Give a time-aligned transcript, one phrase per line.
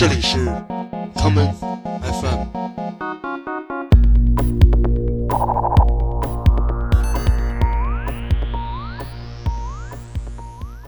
[0.00, 0.38] 这里是
[1.14, 1.52] common
[2.00, 2.46] FM。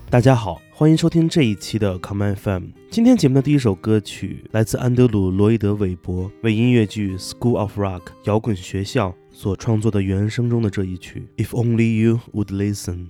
[0.09, 2.68] 大家好，欢迎收听这一期的 common FM。
[2.90, 11.29] 今天节目的第一首歌曲来自安德鲁·罗伊德·韦伯为音乐剧《School of Rock》摇滚学校所创作的原声中的这一曲。
[11.36, 13.08] If only you would listen。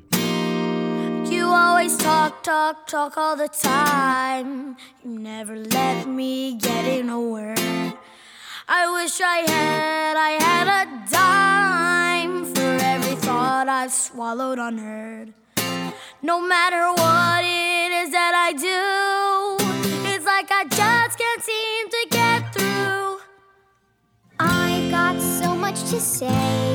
[1.62, 4.76] Always talk, talk, talk all the time.
[5.04, 7.94] You never let me get in a word.
[8.68, 10.84] I wish I had, I had a
[11.18, 15.34] dime for every thought I've swallowed unheard.
[16.22, 18.82] No matter what it is that I do,
[20.10, 23.20] it's like I just can't seem to get through.
[24.38, 26.72] I've got so much to say.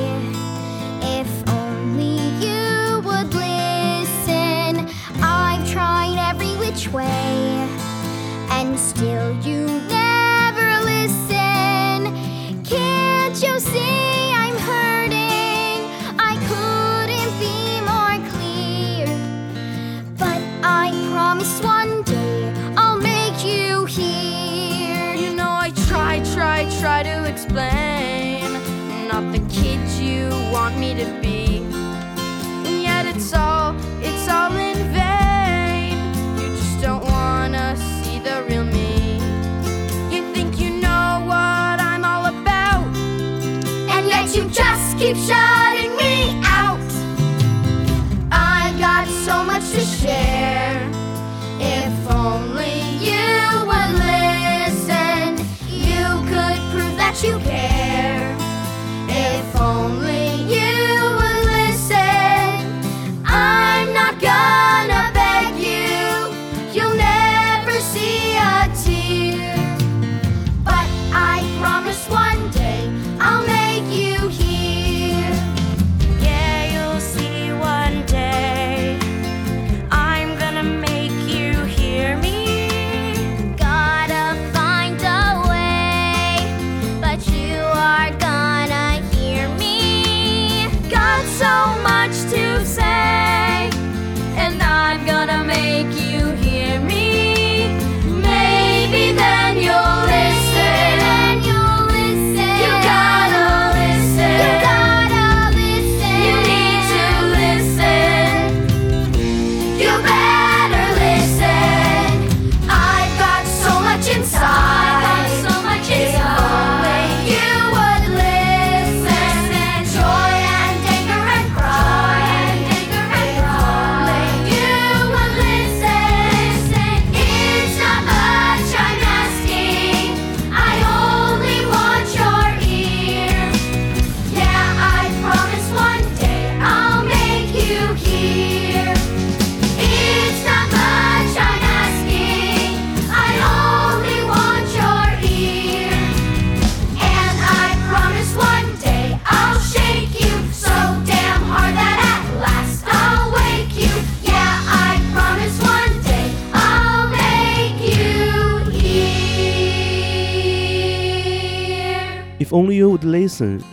[6.78, 7.68] Which way,
[8.50, 9.97] and still you never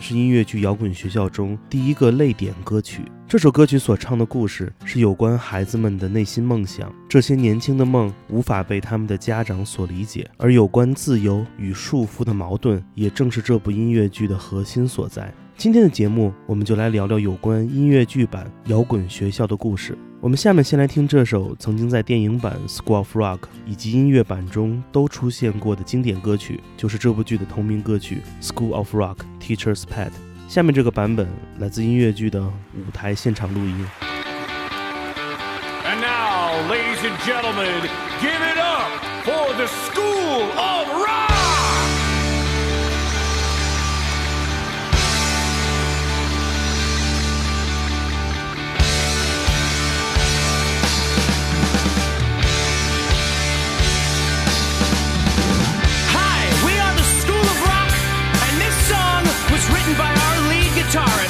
[0.00, 3.02] 是音乐剧《摇滚学校》中第一个泪点歌曲。
[3.26, 15.32] 这首歌曲所唱的故事是有关孩子们的内心梦想，这些年轻的梦无法被他们的家长所理解，而有关自由与束缚的矛盾，也正是这部音乐剧的核心所在。
[15.58, 19.96] 今天的节目，我们就来聊聊有关音乐剧版《摇滚学校》的故事。
[20.20, 30.08] 我们下面先来听这首曾经在电影版《School of Rock》以及音乐版中都出现过的经典歌曲，就是这部剧的同名歌曲《School of Rock Teacher's Pet》。
[30.46, 31.26] 下面这个版本
[31.58, 33.86] 来自音乐剧的舞台现场录音。
[35.86, 37.80] And now, ladies and gentlemen,
[38.20, 38.90] give it up
[39.24, 40.75] for the School of
[60.96, 61.25] guitar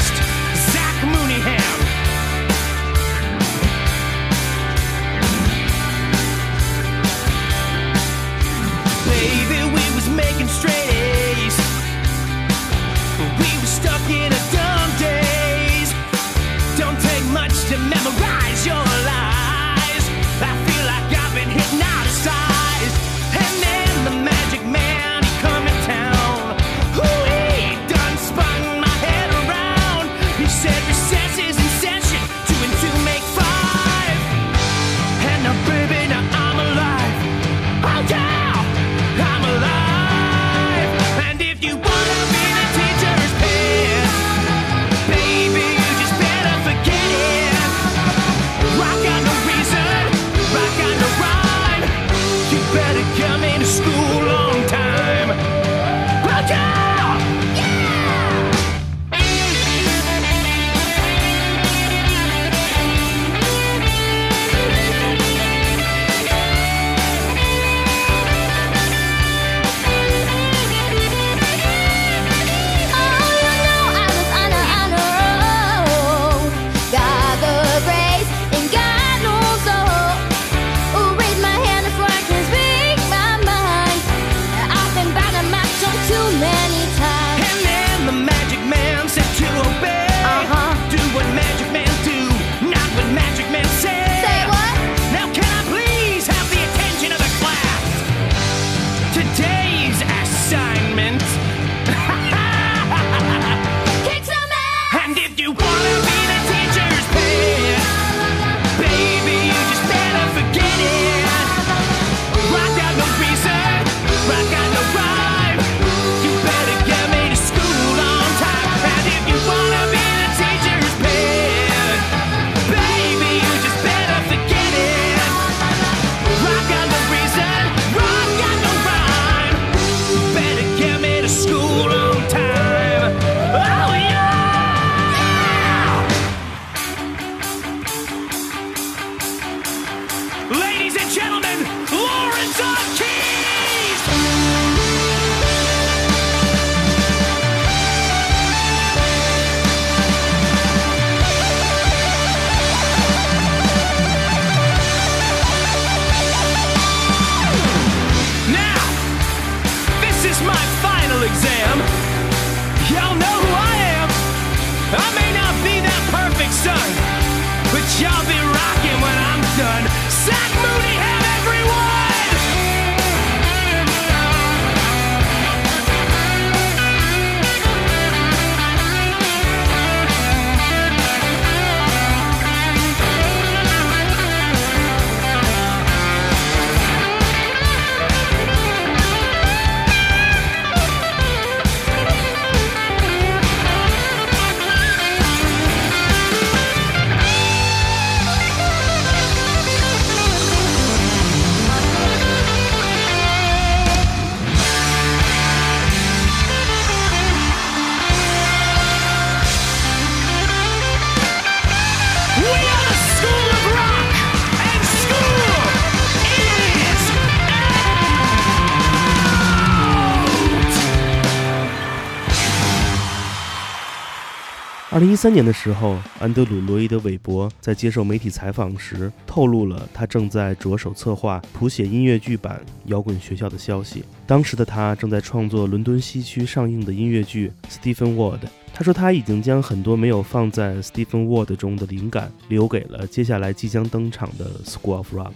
[224.96, 234.02] 二零一三年的时候，安德鲁·罗伊德·韦伯在接受媒体采访时透露了他正在着手策划谱写音乐剧版《摇滚学校》的消息。
[234.26, 238.38] 当时的他正在创作伦敦西区上映的音乐剧《Stephen Ward》。
[238.72, 245.26] 他说他已经将很多没有放在《Stephen Ward》中的灵感留给了接下来即将登场的《School of Rock》。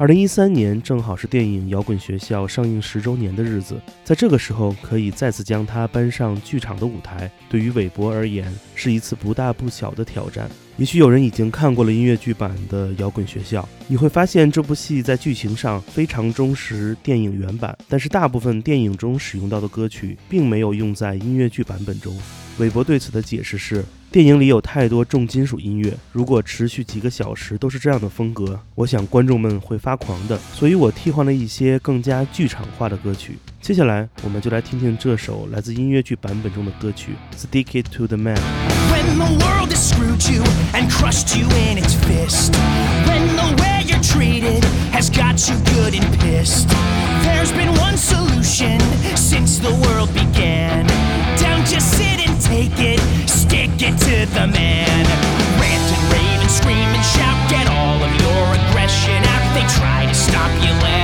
[0.00, 10.50] 二零一三年正好是电影《摇滚学校》上映十周年的日子，在这个时候可以再次将它搬上剧场的舞台，对于韦伯而言是一次不大不小的挑战。
[10.78, 22.18] 也许有人已经看过了音乐剧版的《摇滚学校》，你会发现这部戏在剧情上非常忠实电影原版，但是大部分电影中使用到的歌曲并没有用在音乐剧版本中。
[22.56, 23.84] 韦伯对此的解释是。
[24.12, 30.36] 电影里有太多重金属音乐，如果持续几个小时都是这样的风格，我想观众们会发狂的。
[30.52, 33.38] 所以我替换了一些更加剧场化的歌曲。
[33.62, 38.36] 接下来，我们就来听听这首来自音乐剧版本中的歌曲《Stick It to the Man》。
[38.90, 42.52] When the world has screwed you and crushed you in its fist.
[43.06, 46.66] When the way you're treated has got you good and pissed.
[47.22, 48.80] There's been one solution
[49.14, 50.88] since the world began.
[51.38, 55.04] Don't just sit take it, stick it to the man.
[55.60, 59.54] Rant and rave and scream and shout, get all of your aggression out.
[59.54, 60.99] They try to stop you, let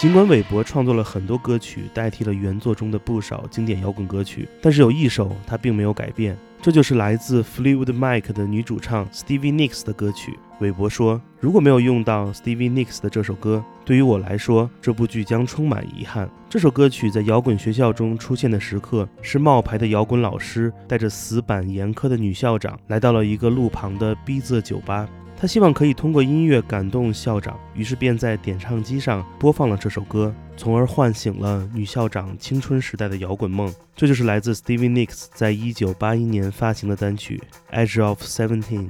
[0.00, 10.38] 尽管韦伯创作了很多歌曲，代替了原作中的不少经典摇滚歌曲，但是有一首他并没有改变，这就是来自 Fleetwood Mac 的女主唱 Stevie Nicks 的歌曲。
[10.60, 25.06] 韦伯说：“如果没有用到 Stevie Nicks 的这首歌，对于我来说，这部剧将充满遗憾。”这首歌曲在摇滚学校中出现的时刻，是冒牌的摇滚老师带着死板严苛的女校长来到了一个路旁的逼仄酒吧。
[25.40, 33.72] 他希望可以通过音乐感动校长，于是便在点唱机上播放了这首歌，从而唤醒了女校长青春时代的摇滚梦。
[33.96, 37.42] 这就是来自 Stevie Nicks 在一九八一年发行的单曲
[37.74, 38.86] 《Edge of Seventeen》。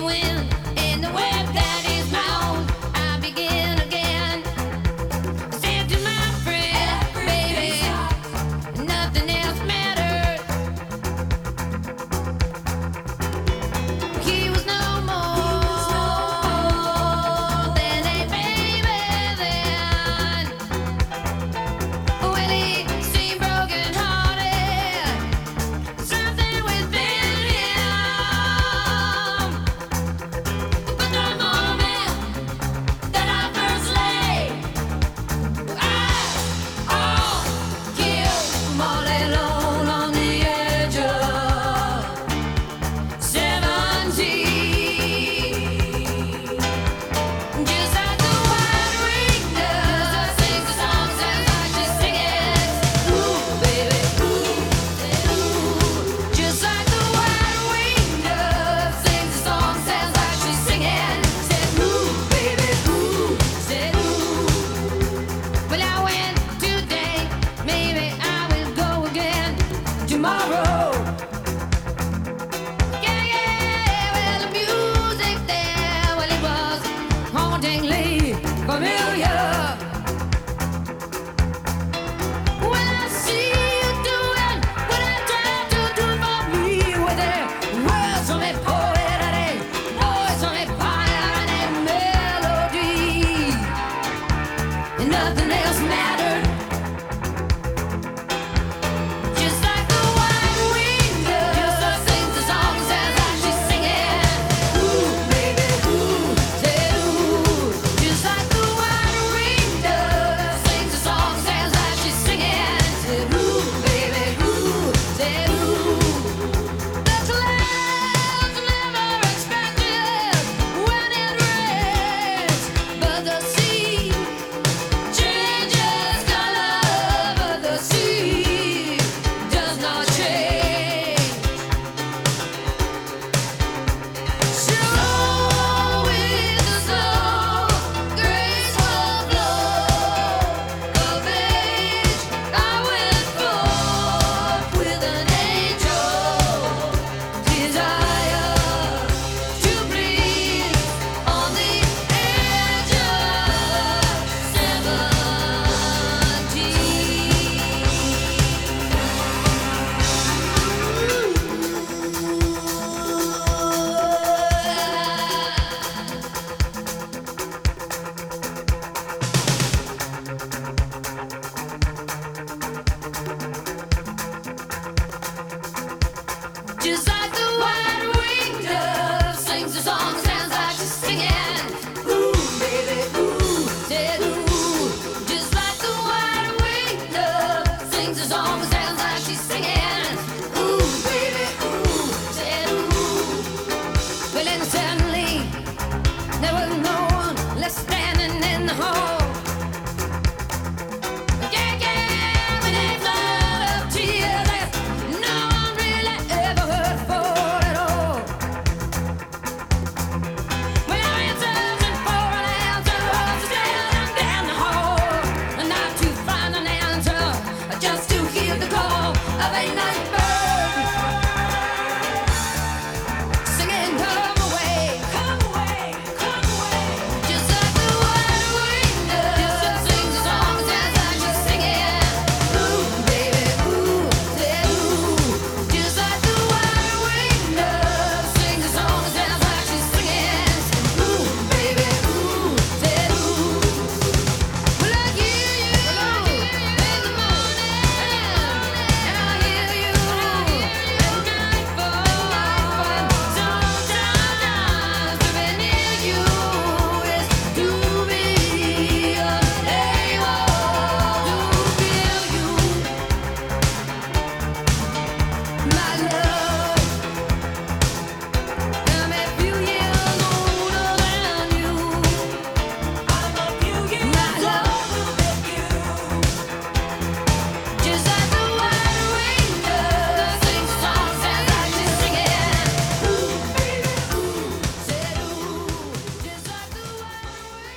[0.00, 0.29] win.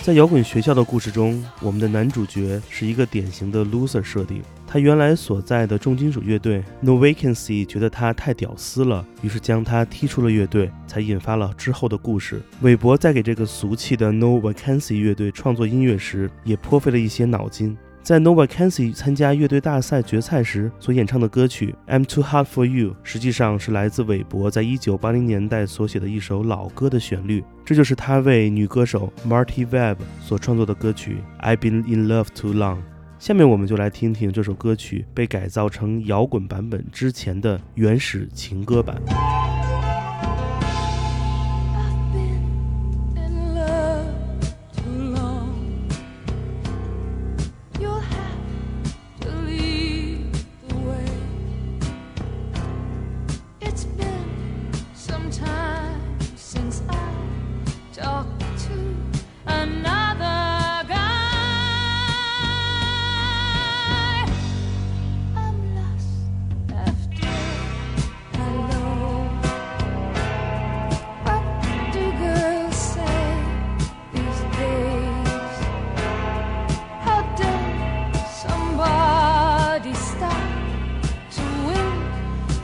[0.03, 4.41] 在摇滚学校的故事中，我们的男主角是一个典型的 loser 设定。
[4.67, 12.41] 他原来所在的重金属乐队 No Vacancy 觉得他太屌丝了，于是将他踢出了乐队，才引发了之后的故事。
[12.59, 17.77] 韦伯在给这个俗气的 No Vacancy 乐队创作音乐时，也颇费了一些脑筋。
[18.03, 27.41] 在 No Vacancy 参加乐队大赛决赛时所演唱的歌曲《I'm Too Hard for You》，实际上是来自韦伯在一九八零年代所写的一首老歌的旋律。
[27.63, 32.75] 这就是他为女歌手 Marty Webb 所创作的歌曲《I've Been in Love Too Long》。
[33.19, 39.01] 下面我们就来听听这首歌曲被改造成摇滚版本之前的原始情歌版。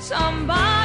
[0.10, 0.79] somebody.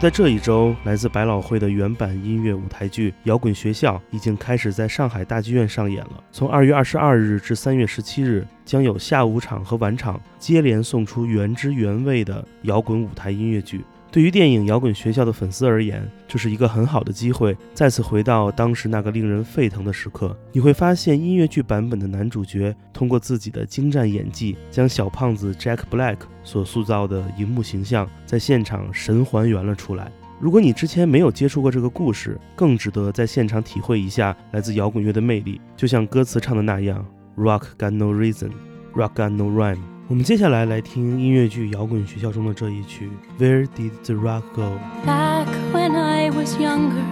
[0.00, 6.24] 在这一周，来自百老汇的原版音乐舞台剧《摇滚学校》已经开始在上海大剧院上演了。
[6.32, 13.84] 从二月二十二日至三月十七日，将有下午场和晚场接连送出原汁原味的摇滚舞台音乐剧。
[14.12, 20.36] 对于电影《摇滚学校》的粉丝而言，这是一个很好的机会，再次回到当时那个令人沸腾的时刻。
[20.50, 30.10] 你会发现，音乐剧版本的男主角通过自己的精湛演技，将小胖子 Jack Black 所塑造的荧幕形象在现场神还原了出来。
[30.40, 35.60] 如果你之前没有接触过这个故事，更值得在现场体会一下来自摇滚乐的魅力。
[35.76, 38.50] 就像歌词唱的那样，Rock got no reason,
[38.92, 39.89] rock got no rhyme。
[40.09, 43.09] 我们接下来来听音乐剧《摇滚学校》中的这一曲《
[43.41, 44.61] Where Did the Rock Go》。
[45.05, 47.03] Back when I was younger,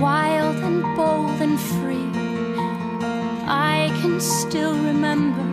[0.00, 2.08] wild and bold and free,
[3.46, 5.44] I can still remember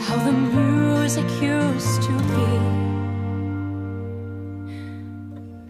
[0.00, 2.48] how the music used to be.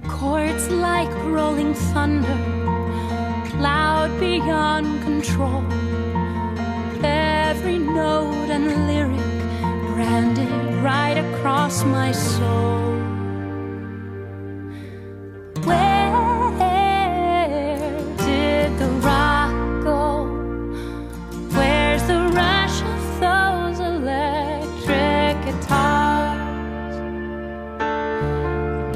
[0.07, 2.38] Chords like rolling thunder,
[3.59, 5.65] loud beyond control.
[7.03, 9.26] Every note and lyric
[9.98, 10.48] branded
[10.84, 12.92] right across my soul.
[15.68, 16.12] Where
[18.26, 20.06] did the rock go?
[21.58, 26.96] Where's the rush of those electric guitars?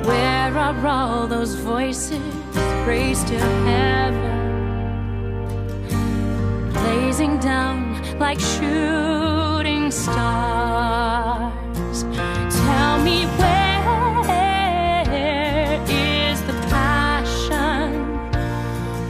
[0.05, 2.35] Where are all those voices
[2.85, 4.29] raised to heaven?
[6.73, 7.79] blazing down
[8.19, 9.50] like shooting
[9.91, 11.27] stars.
[12.65, 14.23] Tell me where
[15.89, 17.89] is the passion?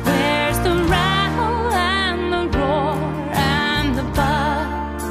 [0.03, 2.95] Where's the rattle and the roar
[3.31, 5.03] and the buzz?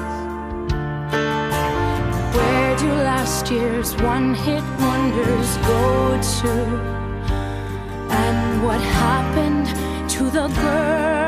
[2.35, 6.55] Where do last year's one-hit wonders go to?
[8.11, 9.67] And what happened
[10.11, 11.20] to the girl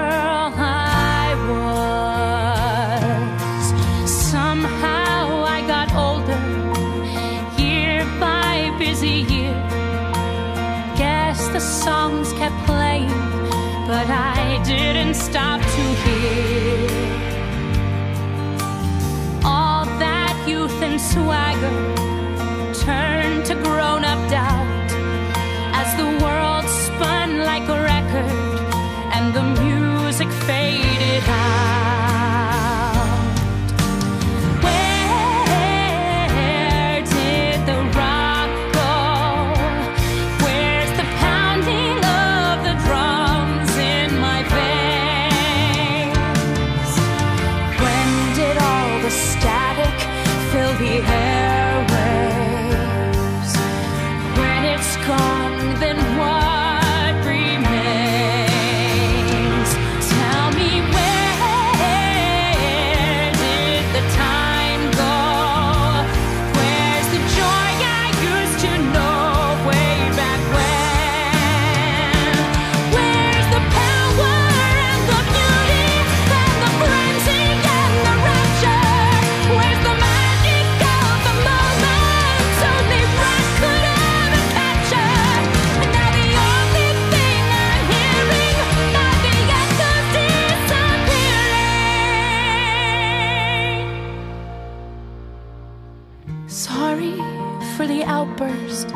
[15.14, 15.66] stop to
[16.04, 16.88] hear
[19.44, 22.11] all that youth and swagger
[96.52, 97.16] Sorry
[97.76, 98.88] for the outburst.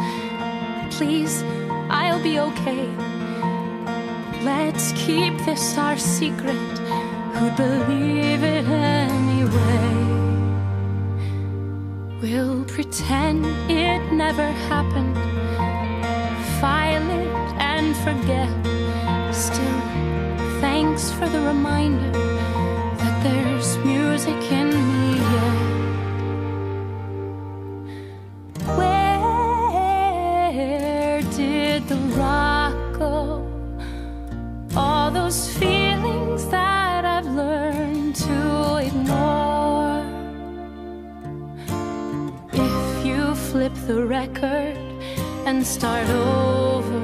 [0.90, 1.42] Please,
[1.88, 2.86] I'll be okay.
[4.44, 6.78] Let's keep this our secret.
[7.32, 9.94] Who'd believe it anyway?
[12.20, 15.16] We'll pretend it never happened.
[16.60, 18.52] File it and forget.
[19.34, 19.80] Still,
[20.60, 24.95] thanks for the reminder that there's music in me
[44.16, 44.76] record
[45.44, 47.00] and start over,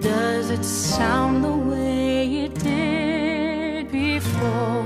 [0.00, 4.82] does it sound the way it did before?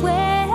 [0.00, 0.48] Where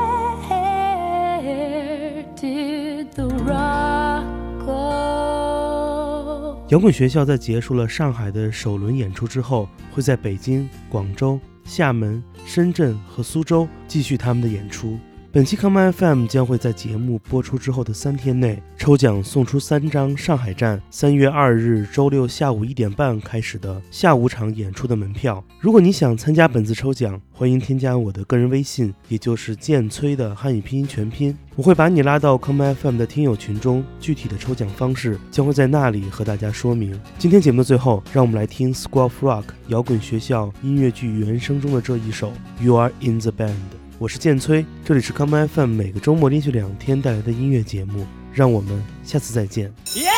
[2.35, 4.25] did the rock
[4.65, 6.57] go?
[6.69, 14.99] 摇滚学校在结束了上海的首轮演出之后，会在北京、广州、厦门、深圳和苏州继续他们的演出。
[15.37, 25.45] 本期 Come FM 将会在节目播出之后的三天内抽奖送出三张上海站三月二日周六下午一点半开始的下午场演出的门票。
[25.59, 36.99] 如果你想参加本次抽奖，欢迎添加我的个人微信，也就是剑崔的汉语拼音全拼，我会把你拉到 Come FM 的听友群中，具体的抽奖方式将会在那里和大家说明。
[37.19, 43.76] 今天节目的最后，让我们来听 School of Rock 摇滚学校音乐剧原声中的这一首 You Are in the Band。
[43.98, 49.72] 我是剑崔，这里是 Come FM 每个周末连续两天带来的音乐节目，让我们下次再见。
[49.94, 50.10] Yeah!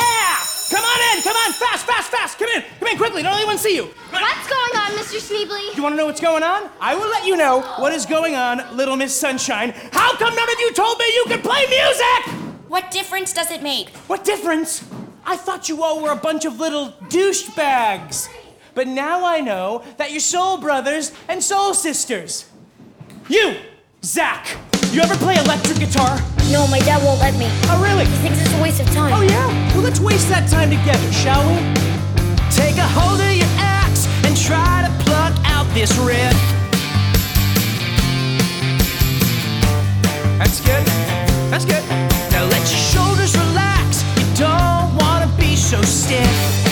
[0.71, 1.23] Come on in!
[1.23, 1.53] Come on!
[1.53, 2.39] Fast, fast, fast!
[2.39, 2.63] Come in!
[2.81, 3.23] Come in quickly!
[3.23, 3.89] Don't let anyone see you!
[4.11, 5.21] What's going on, Mr.
[5.21, 5.77] Schneebly?
[5.77, 6.71] You want to know what's going on?
[6.81, 9.75] I will let you know what is going on, Little Miss Sunshine.
[9.93, 12.35] How come none of you told me you could play music?
[12.69, 13.91] What difference does it make?
[14.09, 14.83] What difference?
[15.27, 18.29] I thought you all were a bunch of little douchebags.
[18.75, 22.47] But now I know that you're soul brothers and soul sisters.
[23.30, 23.58] You,
[24.04, 24.58] Zach,
[24.92, 26.18] you ever play electric guitar?
[26.52, 27.46] No, my dad won't let me.
[27.70, 28.06] Oh, really?
[28.06, 29.14] He thinks it's a waste of time.
[29.14, 29.46] Oh, yeah?
[29.76, 31.62] Well, let's waste that time together, shall we?
[32.50, 36.34] Take a hold of your axe and try to pluck out this riff.
[40.42, 40.88] That's good.
[41.54, 41.86] That's good.
[42.34, 44.02] Now let your shoulders relax.
[44.18, 46.69] You don't want to be so stiff.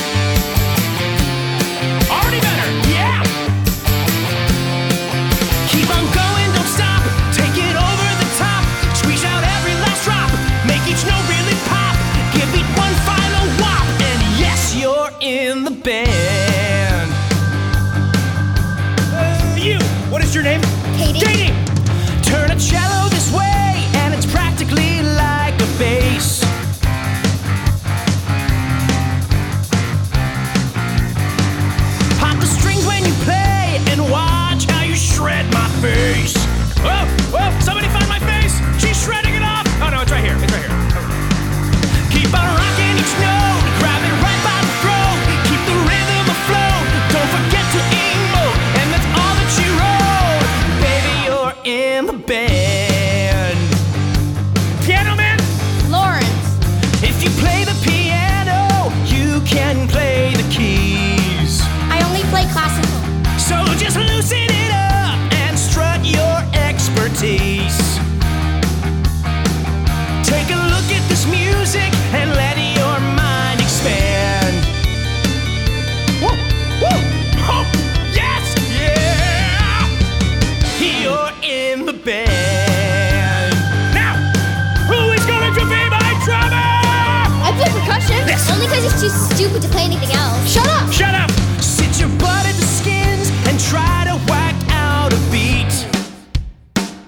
[88.68, 90.52] Because he's too stupid to play anything else.
[90.52, 90.92] Shut up!
[90.92, 91.32] Shut up!
[91.62, 95.72] Sit your butt in the skins and try to whack out a beat.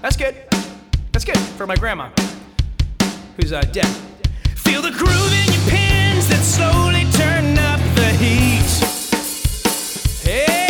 [0.02, 0.34] That's good.
[1.12, 2.08] That's good for my grandma,
[3.36, 3.86] who's uh, dead.
[4.56, 8.70] Feel the groove in your pins that slowly turn up the heat.
[10.22, 10.69] Hey,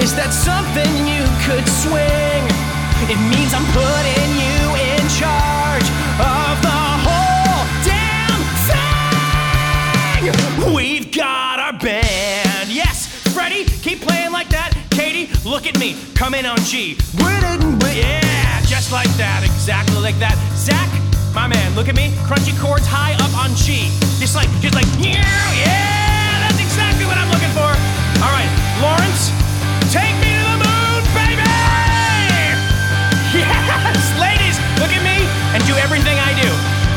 [0.00, 2.42] Is that something you could swing?
[3.12, 5.84] It means I'm putting you in charge
[6.16, 10.24] of the whole damn thing.
[10.74, 12.70] We've got our band.
[12.70, 14.72] Yes, Freddie, keep playing like that.
[14.90, 15.96] Katie, look at me.
[16.14, 16.96] Come in on G.
[17.92, 19.42] Yeah, just like that.
[19.44, 20.36] Exactly like that.
[20.56, 20.88] Zach,
[21.34, 22.08] my man, look at me.
[22.24, 23.92] Crunchy chords high up on G.
[24.18, 25.99] Just like, just like, yeah,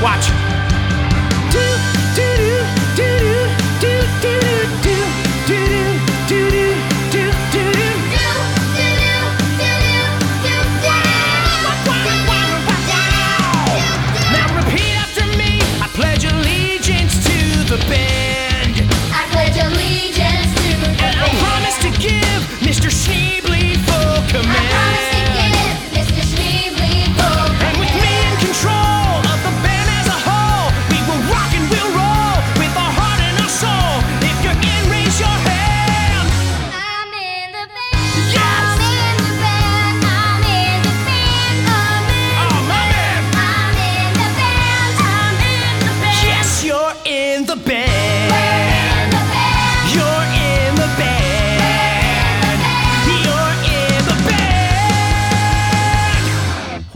[0.03, 0.42] Watch.